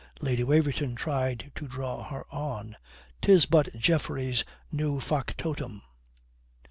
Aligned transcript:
Lady 0.19 0.43
Waverton 0.43 0.95
tried 0.95 1.51
to 1.53 1.67
draw 1.67 2.03
her 2.05 2.25
on. 2.33 2.75
"'Tis 3.21 3.45
but 3.45 3.69
Geoffrey's 3.77 4.43
new 4.71 4.99
factotum." 4.99 5.83